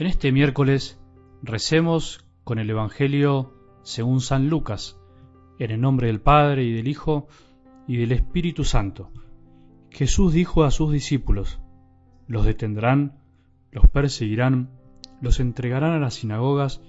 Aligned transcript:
En 0.00 0.06
este 0.06 0.32
miércoles 0.32 0.98
recemos 1.42 2.24
con 2.42 2.58
el 2.58 2.70
Evangelio 2.70 3.52
según 3.82 4.22
San 4.22 4.48
Lucas, 4.48 4.98
en 5.58 5.72
el 5.72 5.82
nombre 5.82 6.06
del 6.06 6.22
Padre 6.22 6.64
y 6.64 6.72
del 6.72 6.88
Hijo 6.88 7.28
y 7.86 7.98
del 7.98 8.12
Espíritu 8.12 8.64
Santo. 8.64 9.10
Jesús 9.90 10.32
dijo 10.32 10.64
a 10.64 10.70
sus 10.70 10.90
discípulos, 10.90 11.60
los 12.26 12.46
detendrán, 12.46 13.18
los 13.72 13.90
perseguirán, 13.90 14.70
los 15.20 15.38
entregarán 15.38 15.92
a 15.92 15.98
las 15.98 16.14
sinagogas 16.14 16.80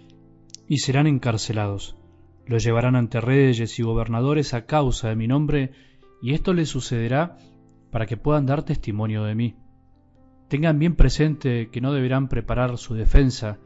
y 0.65 0.77
serán 0.77 1.05
encarcelados. 1.05 1.97
Los 2.45 2.63
llevarán 2.63 2.95
ante 2.95 3.19
reyes 3.19 3.77
y 3.77 3.83
gobernadores 3.83 4.53
a 4.53 4.65
causa 4.65 5.09
de 5.09 5.17
mi 5.17 5.27
nombre, 5.27 5.71
y 6.21 6.33
esto 6.33 6.53
les 6.53 6.69
sucederá 6.69 7.35
para 7.91 8.05
que 8.05 8.15
puedan 8.15 8.45
dar 8.45 8.63
testimonio 8.63 9.25
de 9.25 9.35
mí. 9.35 9.60
Tengan 10.51 10.79
bien 10.79 10.97
presente 10.97 11.69
que 11.69 11.79
no 11.79 11.93
deberán 11.93 12.27
preparar 12.27 12.77
su 12.77 12.93
defensa, 12.93 13.57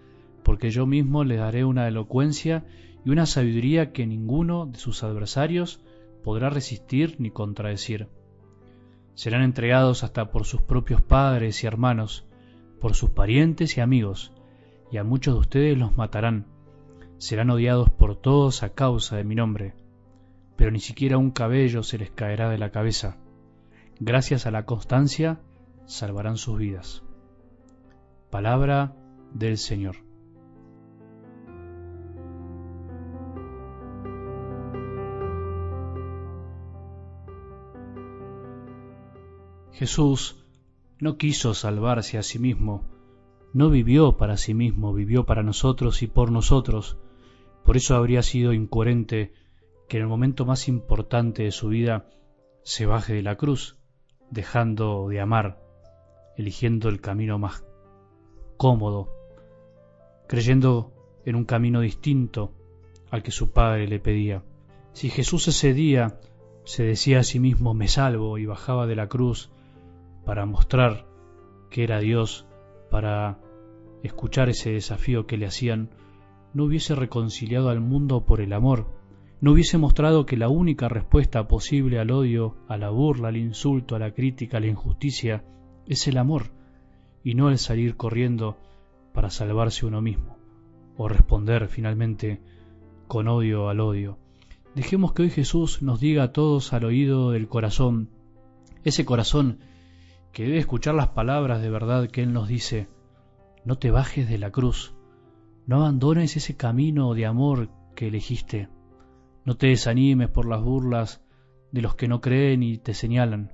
porque 0.44 0.70
yo 0.70 0.86
mismo 0.86 1.24
les 1.24 1.40
daré 1.40 1.66
una 1.66 1.88
elocuencia 1.88 2.64
y 3.04 3.10
una 3.10 3.26
sabiduría 3.26 3.92
que 3.92 4.06
ninguno 4.06 4.68
de 4.68 4.78
sus 4.78 5.02
adversarios 5.02 5.82
podrá 6.24 6.52
resistir 6.52 7.16
ni 7.18 7.32
contradecir. 7.32 8.08
Serán 9.16 9.42
entregados 9.42 10.04
hasta 10.04 10.30
por 10.30 10.46
sus 10.46 10.62
propios 10.62 11.02
padres 11.02 11.64
y 11.64 11.66
hermanos, 11.66 12.28
por 12.80 12.94
sus 12.94 13.10
parientes 13.10 13.76
y 13.78 13.82
amigos, 13.82 14.32
y 14.92 14.98
a 14.98 15.04
muchos 15.04 15.34
de 15.34 15.40
ustedes 15.40 15.78
los 15.80 15.98
matarán. 15.98 16.46
Serán 17.18 17.50
odiados 17.50 17.90
por 17.90 18.16
todos 18.16 18.62
a 18.62 18.76
causa 18.76 19.18
de 19.18 19.24
mi 19.24 19.34
nombre, 19.34 19.74
pero 20.56 20.70
ni 20.70 20.82
siquiera 20.82 21.18
un 21.18 21.32
cabello 21.32 21.82
se 21.82 21.98
les 21.98 22.12
caerá 22.12 22.48
de 22.52 22.60
la 22.60 22.70
cabeza. 22.70 23.18
Gracias 24.00 24.46
a 24.46 24.52
la 24.52 24.68
constancia, 24.68 25.40
salvarán 25.86 26.38
sus 26.38 26.58
vidas. 26.58 27.04
Palabra 28.30 28.96
del 29.34 29.58
Señor. 29.58 29.96
Jesús 39.72 40.38
no 41.00 41.18
quiso 41.18 41.54
salvarse 41.54 42.18
a 42.18 42.24
sí 42.24 42.40
mismo, 42.40 42.86
no 43.54 43.70
vivió 43.70 44.16
para 44.16 44.38
sí 44.38 44.54
mismo, 44.54 44.94
vivió 44.94 45.26
para 45.26 45.44
nosotros 45.44 46.02
y 46.02 46.08
por 46.08 46.32
nosotros. 46.32 46.98
Por 47.66 47.76
eso 47.76 47.96
habría 47.96 48.22
sido 48.22 48.54
incoherente 48.54 49.34
que 49.90 49.98
en 49.98 50.04
el 50.04 50.10
momento 50.10 50.46
más 50.46 50.70
importante 50.70 51.44
de 51.44 51.52
su 51.52 51.68
vida 51.68 52.10
se 52.64 52.86
baje 52.86 53.14
de 53.14 53.22
la 53.22 53.36
cruz, 53.36 53.78
dejando 54.32 55.10
de 55.10 55.20
amar 55.20 55.65
eligiendo 56.38 56.90
el 56.90 57.02
camino 57.02 57.38
más 57.38 57.66
cómodo, 58.58 59.10
creyendo 60.28 60.92
en 61.26 61.36
un 61.36 61.46
camino 61.46 61.82
distinto 61.82 62.52
al 63.10 63.24
que 63.24 63.32
su 63.32 63.52
padre 63.52 63.88
le 63.88 64.00
pedía. 64.00 64.44
Si 64.94 65.10
Jesús 65.10 65.48
ese 65.48 65.74
día 65.74 66.20
se 66.64 66.84
decía 66.84 67.20
a 67.20 67.24
sí 67.24 67.40
mismo 67.40 67.74
me 67.74 67.88
salvo 67.88 68.38
y 68.38 68.46
bajaba 68.46 68.88
de 68.88 68.96
la 68.96 69.08
cruz 69.08 69.52
para 70.26 70.46
mostrar 70.46 71.06
que 71.70 71.84
era 71.84 72.00
Dios, 72.00 72.46
para 72.90 73.40
escuchar 74.04 74.50
ese 74.50 74.72
desafío 74.72 75.28
que 75.28 75.38
le 75.38 75.46
hacían, 75.46 75.90
no 76.54 76.66
hubiese 76.66 76.96
reconciliado 76.96 77.70
al 77.70 77.82
mundo 77.82 78.26
por 78.26 78.40
el 78.42 78.54
amor, 78.54 78.88
no 79.42 79.52
hubiese 79.52 79.78
mostrado 79.78 80.26
que 80.26 80.38
la 80.38 80.48
única 80.48 80.88
respuesta 80.88 81.48
posible 81.48 82.00
al 82.00 82.12
odio, 82.12 82.56
a 82.68 82.78
la 82.78 82.90
burla, 82.90 83.28
al 83.28 83.38
insulto, 83.38 83.96
a 83.96 84.00
la 84.00 84.14
crítica, 84.14 84.58
a 84.58 84.60
la 84.62 84.68
injusticia, 84.68 85.44
es 85.88 86.08
el 86.08 86.18
amor 86.18 86.52
y 87.24 87.36
no 87.36 87.50
el 87.50 87.58
salir 87.58 87.96
corriendo 87.96 88.58
para 89.14 89.30
salvarse 89.30 89.86
uno 89.86 90.02
mismo 90.02 90.38
o 90.98 91.08
responder 91.08 91.68
finalmente 91.68 92.42
con 93.08 93.28
odio 93.28 93.70
al 93.70 93.80
odio. 93.80 94.18
Dejemos 94.76 95.14
que 95.14 95.24
hoy 95.24 95.30
Jesús 95.30 95.82
nos 95.82 96.00
diga 96.00 96.24
a 96.24 96.32
todos 96.32 96.74
al 96.74 96.86
oído 96.86 97.32
del 97.32 97.48
corazón, 97.48 98.10
ese 98.84 99.06
corazón 99.06 99.60
que 100.32 100.44
debe 100.44 100.58
escuchar 100.58 100.96
las 100.96 101.10
palabras 101.10 101.62
de 101.62 101.70
verdad 101.70 102.10
que 102.10 102.22
Él 102.22 102.34
nos 102.34 102.48
dice, 102.48 102.90
no 103.64 103.78
te 103.78 103.90
bajes 103.90 104.30
de 104.30 104.38
la 104.38 104.52
cruz, 104.52 104.94
no 105.66 105.78
abandones 105.78 106.36
ese 106.36 106.58
camino 106.58 107.14
de 107.14 107.26
amor 107.26 107.70
que 107.96 108.08
elegiste, 108.08 108.68
no 109.46 109.56
te 109.56 109.68
desanimes 109.68 110.30
por 110.30 110.46
las 110.46 110.62
burlas 110.62 111.24
de 111.72 111.82
los 111.82 111.96
que 111.96 112.08
no 112.08 112.20
creen 112.20 112.64
y 112.64 112.78
te 112.78 112.94
señalan, 112.94 113.54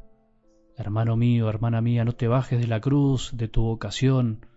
Hermano 0.81 1.15
mío, 1.15 1.47
hermana 1.47 1.79
mía, 1.79 2.03
no 2.05 2.13
te 2.13 2.27
bajes 2.27 2.59
de 2.59 2.65
la 2.65 2.81
cruz, 2.81 3.29
de 3.37 3.47
tu 3.47 3.61
vocación, 3.61 4.47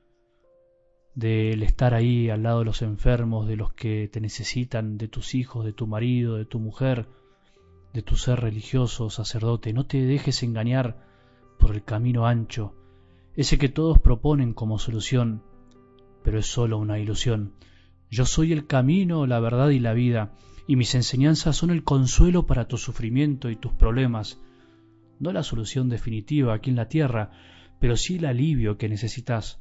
del 1.14 1.62
estar 1.62 1.92
ahí 1.92 2.30
al 2.30 2.44
lado 2.44 2.60
de 2.60 2.64
los 2.64 2.80
enfermos, 2.80 3.46
de 3.46 3.56
los 3.56 3.74
que 3.74 4.08
te 4.08 4.22
necesitan, 4.22 4.96
de 4.96 5.06
tus 5.06 5.34
hijos, 5.34 5.66
de 5.66 5.74
tu 5.74 5.86
marido, 5.86 6.36
de 6.36 6.46
tu 6.46 6.60
mujer, 6.60 7.08
de 7.92 8.00
tu 8.00 8.16
ser 8.16 8.40
religioso, 8.40 9.10
sacerdote. 9.10 9.74
No 9.74 9.84
te 9.84 10.02
dejes 10.02 10.42
engañar 10.42 10.96
por 11.58 11.74
el 11.74 11.84
camino 11.84 12.26
ancho, 12.26 12.74
ese 13.36 13.58
que 13.58 13.68
todos 13.68 13.98
proponen 13.98 14.54
como 14.54 14.78
solución, 14.78 15.42
pero 16.22 16.38
es 16.38 16.46
solo 16.46 16.78
una 16.78 16.98
ilusión. 16.98 17.52
Yo 18.10 18.24
soy 18.24 18.54
el 18.54 18.66
camino, 18.66 19.26
la 19.26 19.40
verdad 19.40 19.68
y 19.68 19.78
la 19.78 19.92
vida, 19.92 20.32
y 20.66 20.76
mis 20.76 20.94
enseñanzas 20.94 21.54
son 21.54 21.68
el 21.68 21.84
consuelo 21.84 22.46
para 22.46 22.66
tu 22.66 22.78
sufrimiento 22.78 23.50
y 23.50 23.56
tus 23.56 23.74
problemas 23.74 24.40
no 25.18 25.32
la 25.32 25.42
solución 25.42 25.88
definitiva 25.88 26.54
aquí 26.54 26.70
en 26.70 26.76
la 26.76 26.88
tierra, 26.88 27.30
pero 27.80 27.96
sí 27.96 28.16
el 28.16 28.26
alivio 28.26 28.78
que 28.78 28.88
necesitas. 28.88 29.60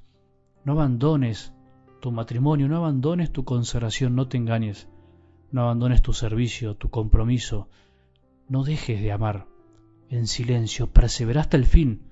No 0.66 0.74
abandones 0.74 1.54
tu 2.02 2.12
matrimonio, 2.12 2.68
no 2.68 2.78
abandones 2.78 3.32
tu 3.32 3.44
consagración, 3.44 4.16
no 4.16 4.28
te 4.28 4.38
engañes, 4.38 4.90
no 5.52 5.64
abandones 5.64 6.02
tu 6.02 6.14
servicio, 6.14 6.76
tu 6.76 6.90
compromiso, 6.90 7.70
no 8.50 8.64
dejes 8.64 9.02
de 9.02 9.12
amar. 9.12 9.48
En 10.10 10.28
silencio, 10.28 10.92
persevera 10.92 11.42
hasta 11.42 11.58
el 11.58 11.66
fin, 11.66 12.12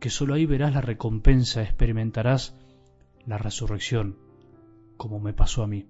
que 0.00 0.10
sólo 0.10 0.34
ahí 0.34 0.46
verás 0.46 0.74
la 0.74 0.80
recompensa, 0.80 1.62
experimentarás 1.62 2.56
la 3.26 3.38
resurrección, 3.38 4.16
como 4.96 5.20
me 5.20 5.32
pasó 5.32 5.62
a 5.62 5.66
mí. 5.66 5.86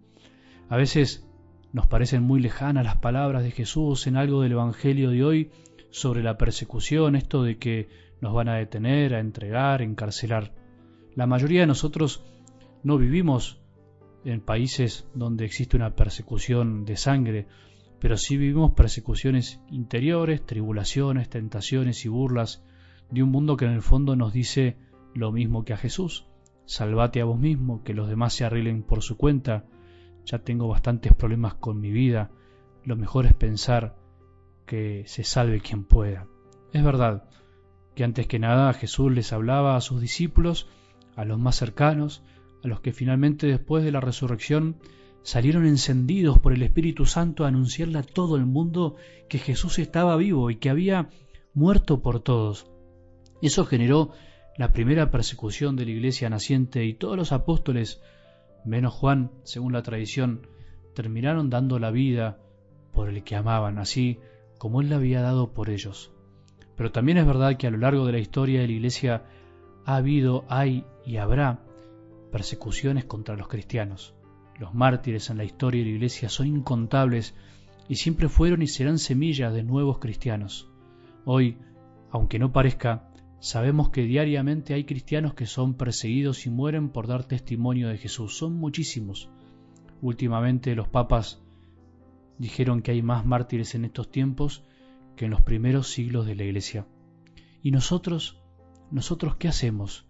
A 0.68 0.76
veces 0.76 1.26
nos 1.72 1.86
parecen 1.86 2.22
muy 2.22 2.40
lejanas 2.40 2.84
las 2.84 2.96
palabras 2.96 3.42
de 3.42 3.50
Jesús 3.50 4.06
en 4.06 4.16
algo 4.16 4.42
del 4.42 4.52
Evangelio 4.52 5.10
de 5.10 5.24
hoy, 5.24 5.50
sobre 5.92 6.22
la 6.22 6.38
persecución, 6.38 7.14
esto 7.14 7.44
de 7.44 7.58
que 7.58 7.88
nos 8.20 8.32
van 8.32 8.48
a 8.48 8.56
detener, 8.56 9.14
a 9.14 9.20
entregar, 9.20 9.82
encarcelar. 9.82 10.54
La 11.14 11.26
mayoría 11.26 11.60
de 11.60 11.66
nosotros 11.66 12.24
no 12.82 12.96
vivimos 12.96 13.60
en 14.24 14.40
países 14.40 15.06
donde 15.14 15.44
existe 15.44 15.76
una 15.76 15.94
persecución 15.94 16.84
de 16.86 16.96
sangre, 16.96 17.46
pero 18.00 18.16
sí 18.16 18.36
vivimos 18.36 18.72
persecuciones 18.72 19.60
interiores, 19.70 20.44
tribulaciones, 20.44 21.28
tentaciones 21.28 22.04
y 22.06 22.08
burlas 22.08 22.64
de 23.10 23.22
un 23.22 23.30
mundo 23.30 23.56
que 23.56 23.66
en 23.66 23.72
el 23.72 23.82
fondo 23.82 24.16
nos 24.16 24.32
dice 24.32 24.78
lo 25.14 25.30
mismo 25.30 25.64
que 25.64 25.74
a 25.74 25.76
Jesús. 25.76 26.26
Salvate 26.64 27.20
a 27.20 27.26
vos 27.26 27.38
mismo, 27.38 27.82
que 27.84 27.92
los 27.92 28.08
demás 28.08 28.32
se 28.32 28.44
arreglen 28.46 28.82
por 28.82 29.02
su 29.02 29.18
cuenta. 29.18 29.66
Ya 30.24 30.38
tengo 30.38 30.68
bastantes 30.68 31.12
problemas 31.12 31.54
con 31.54 31.80
mi 31.80 31.90
vida. 31.90 32.30
Lo 32.84 32.96
mejor 32.96 33.26
es 33.26 33.34
pensar 33.34 34.01
que 34.72 35.04
se 35.04 35.22
salve 35.22 35.60
quien 35.60 35.84
pueda. 35.84 36.26
Es 36.72 36.82
verdad 36.82 37.24
que 37.94 38.04
antes 38.04 38.26
que 38.26 38.38
nada 38.38 38.72
Jesús 38.72 39.12
les 39.12 39.30
hablaba 39.34 39.76
a 39.76 39.82
sus 39.82 40.00
discípulos, 40.00 40.66
a 41.14 41.26
los 41.26 41.38
más 41.38 41.56
cercanos, 41.56 42.22
a 42.64 42.68
los 42.68 42.80
que 42.80 42.94
finalmente 42.94 43.46
después 43.46 43.84
de 43.84 43.92
la 43.92 44.00
resurrección 44.00 44.76
salieron 45.20 45.66
encendidos 45.66 46.38
por 46.38 46.54
el 46.54 46.62
Espíritu 46.62 47.04
Santo 47.04 47.44
a 47.44 47.48
anunciarle 47.48 47.98
a 47.98 48.02
todo 48.02 48.36
el 48.36 48.46
mundo 48.46 48.96
que 49.28 49.36
Jesús 49.36 49.78
estaba 49.78 50.16
vivo 50.16 50.50
y 50.50 50.56
que 50.56 50.70
había 50.70 51.10
muerto 51.52 52.00
por 52.00 52.20
todos. 52.20 52.66
Eso 53.42 53.66
generó 53.66 54.12
la 54.56 54.72
primera 54.72 55.10
persecución 55.10 55.76
de 55.76 55.84
la 55.84 55.90
iglesia 55.90 56.30
naciente 56.30 56.86
y 56.86 56.94
todos 56.94 57.18
los 57.18 57.32
apóstoles, 57.32 58.00
menos 58.64 58.94
Juan, 58.94 59.32
según 59.42 59.74
la 59.74 59.82
tradición, 59.82 60.46
terminaron 60.94 61.50
dando 61.50 61.78
la 61.78 61.90
vida 61.90 62.38
por 62.90 63.10
el 63.10 63.22
que 63.22 63.36
amaban. 63.36 63.76
Así 63.78 64.18
como 64.62 64.80
Él 64.80 64.90
la 64.90 64.94
había 64.94 65.22
dado 65.22 65.54
por 65.54 65.70
ellos. 65.70 66.12
Pero 66.76 66.92
también 66.92 67.18
es 67.18 67.26
verdad 67.26 67.56
que 67.56 67.66
a 67.66 67.70
lo 67.72 67.78
largo 67.78 68.06
de 68.06 68.12
la 68.12 68.20
historia 68.20 68.60
de 68.60 68.68
la 68.68 68.72
Iglesia 68.72 69.24
ha 69.84 69.96
habido, 69.96 70.44
hay 70.48 70.84
y 71.04 71.16
habrá 71.16 71.64
persecuciones 72.30 73.04
contra 73.04 73.34
los 73.34 73.48
cristianos. 73.48 74.14
Los 74.60 74.72
mártires 74.72 75.30
en 75.30 75.38
la 75.38 75.42
historia 75.42 75.82
de 75.82 75.90
la 75.90 75.96
Iglesia 75.96 76.28
son 76.28 76.46
incontables 76.46 77.34
y 77.88 77.96
siempre 77.96 78.28
fueron 78.28 78.62
y 78.62 78.68
serán 78.68 79.00
semillas 79.00 79.52
de 79.52 79.64
nuevos 79.64 79.98
cristianos. 79.98 80.70
Hoy, 81.24 81.58
aunque 82.12 82.38
no 82.38 82.52
parezca, 82.52 83.10
sabemos 83.40 83.90
que 83.90 84.02
diariamente 84.02 84.74
hay 84.74 84.84
cristianos 84.84 85.34
que 85.34 85.46
son 85.46 85.74
perseguidos 85.74 86.46
y 86.46 86.50
mueren 86.50 86.90
por 86.90 87.08
dar 87.08 87.24
testimonio 87.24 87.88
de 87.88 87.98
Jesús. 87.98 88.38
Son 88.38 88.54
muchísimos. 88.54 89.28
Últimamente 90.00 90.76
los 90.76 90.86
papas 90.86 91.41
dijeron 92.38 92.82
que 92.82 92.92
hay 92.92 93.02
más 93.02 93.24
mártires 93.24 93.74
en 93.74 93.84
estos 93.84 94.10
tiempos 94.10 94.64
que 95.16 95.26
en 95.26 95.30
los 95.30 95.42
primeros 95.42 95.88
siglos 95.88 96.26
de 96.26 96.34
la 96.34 96.44
Iglesia. 96.44 96.86
¿Y 97.62 97.70
nosotros? 97.70 98.40
¿Nosotros 98.90 99.36
qué 99.36 99.48
hacemos? 99.48 100.06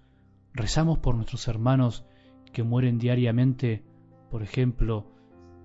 ¿Rezamos 0.52 0.98
por 0.98 1.14
nuestros 1.14 1.48
hermanos 1.48 2.04
que 2.52 2.62
mueren 2.62 2.98
diariamente, 2.98 3.84
por 4.30 4.42
ejemplo, 4.42 5.12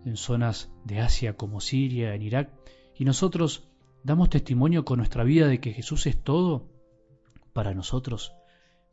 en 0.06 0.18
zonas 0.18 0.72
de 0.86 1.00
Asia 1.00 1.36
como 1.36 1.60
Siria, 1.60 2.16
en 2.16 2.22
Irak, 2.22 2.52
y 2.96 3.06
nosotros 3.06 3.68
damos 4.04 4.30
testimonio 4.30 4.86
con 4.86 4.98
nuestra 4.98 5.24
vida 5.24 5.48
de 5.48 5.60
que 5.60 5.74
Jesús 5.74 6.08
es 6.08 6.22
todo 6.22 6.70
para 7.54 7.74
nosotros. 7.74 8.34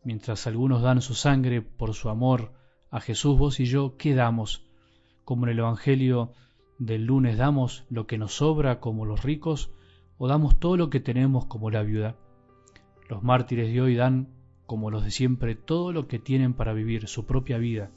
Mientras 0.03 0.47
algunos 0.47 0.83
dan 0.83 1.01
su 1.01 1.15
sangre 1.15 1.63
por 1.63 1.95
su 1.95 2.09
amor 2.09 2.53
a 2.91 3.01
Jesús, 3.01 3.39
vos 3.39 3.61
y 3.61 3.67
yo, 3.67 3.97
¿qué 3.97 4.15
damos? 4.15 4.67
Como 5.25 5.47
en 5.47 5.53
el 5.53 5.59
Evangelio 5.61 6.33
del 6.79 7.07
lunes 7.07 7.37
damos 7.37 7.85
lo 7.89 8.07
que 8.07 8.19
nos 8.19 8.37
sobra 8.37 8.81
como 8.81 9.05
los 9.05 9.23
ricos, 9.23 9.71
o 10.19 10.29
damos 10.29 10.59
todo 10.59 10.77
lo 10.77 10.91
que 10.91 11.01
tenemos 11.01 11.47
como 11.47 11.71
la 11.71 11.83
viuda. 11.83 12.17
Los 13.09 13.23
mártires 13.23 13.73
de 13.73 13.81
hoy 13.81 13.95
dan, 13.95 14.29
como 14.67 14.91
los 14.91 15.05
de 15.05 15.11
siempre, 15.11 15.55
todo 15.55 15.93
lo 15.93 16.09
que 16.09 16.19
tienen 16.19 16.55
para 16.55 16.73
vivir 16.73 17.09
su 17.09 17.27
propia 17.27 17.59
vida, 17.59 17.91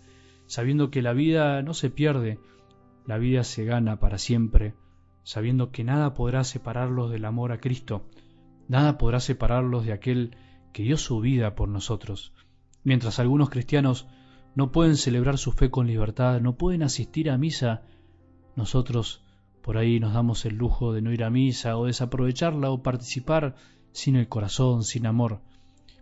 sabiendo 0.46 0.92
que 0.92 1.02
la 1.02 1.14
vida 1.14 1.62
no 1.62 1.74
se 1.74 1.90
pierde, 1.90 2.40
la 3.06 3.18
vida 3.18 3.44
se 3.44 3.66
gana 3.66 4.00
para 4.00 4.18
siempre, 4.18 4.74
sabiendo 5.24 5.72
que 5.72 5.84
nada 5.84 6.14
podrá 6.14 6.44
separarlos 6.44 7.12
del 7.12 7.26
amor 7.26 7.52
a 7.52 7.60
Cristo, 7.60 8.06
nada 8.68 8.98
podrá 8.98 9.20
separarlos 9.20 9.86
de 9.86 9.94
aquel 9.94 10.36
que 10.74 10.84
dio 10.84 10.98
su 10.98 11.20
vida 11.20 11.56
por 11.56 11.70
nosotros. 11.70 12.34
Mientras 12.84 13.20
algunos 13.20 13.50
cristianos 13.50 14.08
no 14.56 14.72
pueden 14.72 14.98
celebrar 14.98 15.38
su 15.38 15.52
fe 15.52 15.70
con 15.70 15.88
libertad, 15.88 16.42
no 16.42 16.58
pueden 16.58 16.84
asistir 16.84 17.30
a 17.30 17.38
misa, 17.38 17.84
nosotros 18.58 19.24
por 19.62 19.78
ahí 19.78 20.00
nos 20.00 20.14
damos 20.14 20.44
el 20.46 20.56
lujo 20.56 20.92
de 20.92 21.02
no 21.02 21.14
ir 21.14 21.24
a 21.24 21.30
misa 21.30 21.78
o 21.78 21.86
desaprovecharla 21.86 22.72
o 22.72 22.82
participar 22.82 23.56
sin 23.92 24.16
el 24.16 24.28
corazón, 24.28 24.84
sin 24.84 25.06
amor, 25.06 25.42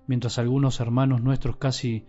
mientras 0.08 0.40
algunos 0.40 0.80
hermanos 0.80 1.22
nuestros 1.22 1.58
casi 1.58 2.06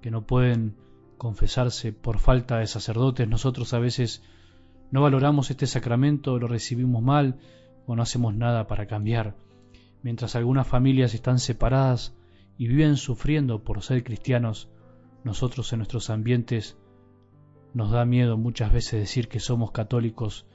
que 0.00 0.10
no 0.10 0.26
pueden 0.26 0.74
confesarse 1.18 1.92
por 1.92 2.18
falta 2.18 2.58
de 2.58 2.66
sacerdotes, 2.66 3.28
nosotros 3.28 3.74
a 3.74 3.78
veces 3.78 4.22
no 4.90 5.02
valoramos 5.02 5.50
este 5.50 5.66
sacramento, 5.66 6.38
lo 6.38 6.48
recibimos 6.48 7.02
mal 7.02 7.38
o 7.86 7.94
no 7.94 8.02
hacemos 8.02 8.34
nada 8.34 8.66
para 8.66 8.86
cambiar, 8.86 9.36
mientras 10.02 10.34
algunas 10.34 10.66
familias 10.66 11.12
están 11.12 11.38
separadas 11.38 12.16
y 12.56 12.68
viven 12.68 12.96
sufriendo 12.96 13.64
por 13.64 13.82
ser 13.82 14.02
cristianos, 14.02 14.70
nosotros 15.24 15.70
en 15.74 15.80
nuestros 15.80 16.08
ambientes 16.08 16.78
nos 17.74 17.90
da 17.90 18.04
miedo 18.04 18.36
muchas 18.36 18.72
veces 18.72 19.00
decir 19.00 19.28
que 19.28 19.40
somos 19.40 19.70
católicos 19.70 20.46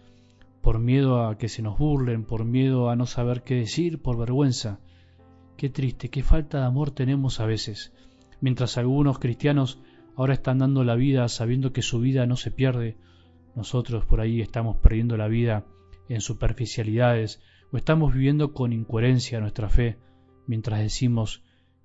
por 0.61 0.79
miedo 0.79 1.25
a 1.25 1.37
que 1.37 1.47
se 1.47 1.61
nos 1.61 1.77
burlen, 1.77 2.23
por 2.25 2.43
miedo 2.43 2.89
a 2.89 2.95
no 2.95 3.05
saber 3.05 3.43
qué 3.43 3.55
decir, 3.55 4.01
por 4.01 4.17
vergüenza. 4.17 4.79
Qué 5.57 5.69
triste, 5.69 6.09
qué 6.09 6.23
falta 6.23 6.59
de 6.59 6.65
amor 6.65 6.91
tenemos 6.91 7.39
a 7.39 7.45
veces, 7.45 7.93
mientras 8.41 8.77
algunos 8.77 9.19
cristianos 9.19 9.79
ahora 10.15 10.33
están 10.33 10.57
dando 10.57 10.83
la 10.83 10.95
vida 10.95 11.27
sabiendo 11.29 11.71
que 11.71 11.81
su 11.81 11.99
vida 11.99 12.25
no 12.25 12.35
se 12.35 12.51
pierde, 12.51 12.97
nosotros 13.55 14.05
por 14.05 14.21
ahí 14.21 14.41
estamos 14.41 14.77
perdiendo 14.77 15.17
la 15.17 15.27
vida 15.27 15.65
en 16.09 16.19
superficialidades 16.19 17.41
o 17.71 17.77
estamos 17.77 18.13
viviendo 18.13 18.53
con 18.53 18.73
incoherencia 18.73 19.39
nuestra 19.39 19.69
fe 19.69 19.97
mientras 20.47 20.79
decimos 20.79 21.43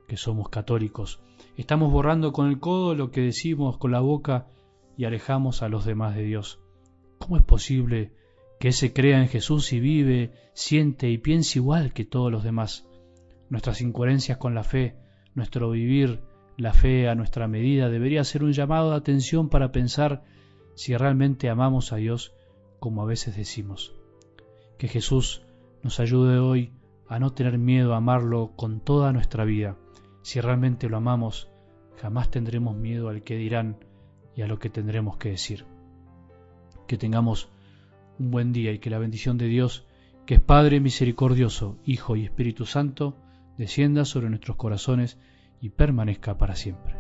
que 0.09 0.17
somos 0.17 0.49
católicos. 0.49 1.21
Estamos 1.57 1.93
borrando 1.93 2.33
con 2.33 2.49
el 2.49 2.59
codo 2.59 2.95
lo 2.95 3.11
que 3.11 3.21
decimos 3.21 3.79
con 3.79 3.93
la 3.93 4.01
boca 4.01 4.47
y 5.01 5.07
alejamos 5.07 5.63
a 5.63 5.71
los 5.71 5.87
demás 5.87 6.15
de 6.15 6.25
Dios. 6.25 6.61
¿Cómo 7.17 7.39
es 7.39 7.43
posible 7.43 8.13
que 8.59 8.69
ese 8.69 8.93
crea 8.93 9.19
en 9.23 9.29
Jesús 9.29 9.73
y 9.73 9.81
vive, 9.81 10.35
siente 10.53 11.09
y 11.09 11.17
piensa 11.17 11.59
igual 11.59 11.95
que 11.95 12.05
todos 12.05 12.31
los 12.31 12.45
demás. 12.45 12.87
Nuestras 13.49 13.81
incoherencias 13.81 14.37
con 14.37 14.55
la 14.55 14.63
fe, 14.63 14.99
nuestro 15.35 15.71
vivir 15.71 16.21
la 16.59 16.75
fe 16.75 17.09
a 17.09 17.15
nuestra 17.15 17.49
medida 17.49 17.89
debería 17.89 18.25
ser 18.25 18.45
un 18.45 18.53
llamado 18.53 18.91
de 18.91 18.97
atención 18.97 19.49
para 19.49 19.73
pensar 19.73 20.23
si 20.75 20.95
realmente 20.95 21.49
amamos 21.49 21.95
a 21.95 21.97
Dios 21.97 22.35
como 22.79 23.03
a 23.03 23.07
veces 23.07 23.35
decimos. 23.35 23.95
Que 24.77 24.87
Jesús 24.87 25.47
nos 25.83 25.99
ayude 25.99 26.39
hoy 26.39 26.75
a 27.09 27.19
no 27.19 27.33
tener 27.33 27.57
miedo 27.57 27.95
a 27.95 27.97
amarlo 27.97 28.53
con 28.55 28.81
toda 28.81 29.15
nuestra 29.15 29.47
vida. 29.47 29.79
Si 30.21 30.43
realmente 30.43 30.91
lo 30.91 30.99
amamos, 30.99 31.49
jamás 31.97 32.31
tendremos 32.31 32.77
miedo 32.77 33.09
al 33.09 33.23
que 33.23 33.37
dirán 33.37 33.79
y 34.37 34.43
a 34.43 34.47
lo 34.47 34.59
que 34.59 34.71
tendremos 34.71 35.17
que 35.17 35.31
decir. 35.31 35.65
Que 36.87 36.97
tengamos 36.97 37.49
un 38.19 38.31
buen 38.31 38.53
día 38.53 38.73
y 38.73 38.79
que 38.79 38.91
la 38.91 38.99
bendición 38.99 39.39
de 39.39 39.47
Dios, 39.47 39.87
que 40.27 40.35
es 40.35 40.41
Padre 40.41 40.81
misericordioso, 40.81 41.79
Hijo 41.85 42.17
y 42.17 42.25
Espíritu 42.25 42.67
Santo, 42.67 43.17
descienda 43.57 44.05
sobre 44.05 44.29
nuestros 44.29 44.57
corazones 44.57 45.19
y 45.61 45.71
permanezca 45.71 46.39
para 46.39 46.55
siempre. 46.55 47.00